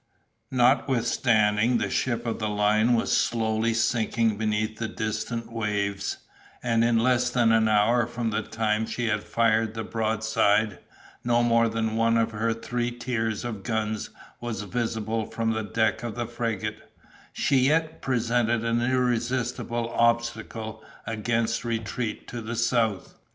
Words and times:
Notwithstanding 0.49 1.77
the 1.77 1.91
ship 1.91 2.25
of 2.25 2.39
the 2.39 2.49
line 2.49 2.95
was 2.95 3.15
slowly 3.15 3.75
sinking 3.75 4.35
beneath 4.35 4.79
the 4.79 4.87
distant 4.87 5.51
waves, 5.51 6.17
and 6.63 6.83
in 6.83 6.97
less 6.97 7.29
than 7.29 7.51
an 7.51 7.67
hour 7.67 8.07
from 8.07 8.31
the 8.31 8.41
time 8.41 8.87
she 8.87 9.05
had 9.09 9.21
fired 9.23 9.75
the 9.75 9.83
broadside, 9.83 10.79
no 11.23 11.43
more 11.43 11.69
than 11.69 11.97
one 11.97 12.17
of 12.17 12.31
her 12.31 12.51
three 12.51 12.89
tiers 12.89 13.45
of 13.45 13.61
guns 13.61 14.09
was 14.39 14.63
visible 14.63 15.27
from 15.27 15.51
the 15.51 15.61
deck 15.61 16.01
of 16.01 16.15
the 16.15 16.25
frigate, 16.25 16.91
she 17.31 17.57
yet 17.67 18.01
presented 18.01 18.63
an 18.65 18.81
irresistible 18.81 19.87
obstacle 19.91 20.83
against 21.05 21.63
retreat 21.63 22.27
to 22.29 22.41
the 22.41 22.55
south. 22.55 23.13